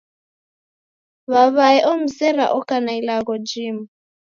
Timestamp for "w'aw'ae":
1.31-1.79